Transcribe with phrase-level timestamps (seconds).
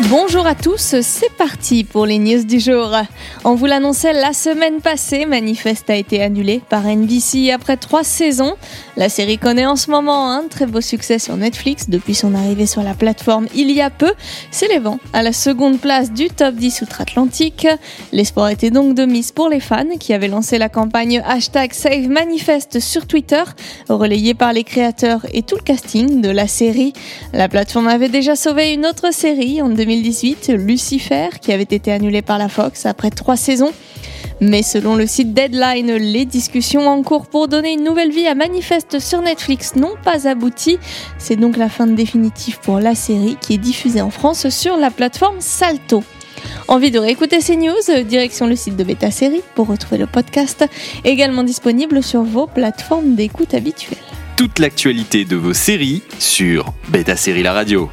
[0.00, 2.90] Bonjour à tous, c'est parti pour les news du jour.
[3.44, 8.54] On vous l'annonçait la semaine passée, Manifest a été annulé par NBC après trois saisons.
[8.96, 12.66] La série connaît en ce moment un très beau succès sur Netflix depuis son arrivée
[12.66, 14.12] sur la plateforme il y a peu,
[14.50, 17.66] s'élevant à la seconde place du top 10 outre-Atlantique.
[18.12, 22.08] L'espoir était donc de mise pour les fans qui avaient lancé la campagne hashtag Save
[22.08, 23.42] Manifest sur Twitter,
[23.90, 26.94] relayée par les créateurs et tout le casting de la série.
[27.34, 32.22] La plateforme avait déjà sauvé une autre série en 2018, Lucifer, qui avait été annulée
[32.22, 33.72] par la Fox après trois saisons.
[34.40, 38.34] Mais selon le site Deadline, les discussions en cours pour donner une nouvelle vie à
[38.34, 40.78] Manifest sur Netflix n'ont pas abouti.
[41.18, 44.90] C'est donc la fin définitive pour la série qui est diffusée en France sur la
[44.90, 46.02] plateforme Salto.
[46.68, 50.64] Envie de réécouter ces news Direction le site de Beta Série pour retrouver le podcast,
[51.04, 53.98] également disponible sur vos plateformes d'écoute habituelles.
[54.36, 57.90] Toute l'actualité de vos séries sur Beta Série La Radio.